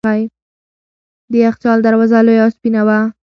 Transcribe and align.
د 1.31 1.33
یخچال 1.45 1.77
دروازه 1.83 2.17
لویه 2.25 2.43
او 2.45 2.49
سپینه 2.55 2.81
وه. 2.87 2.99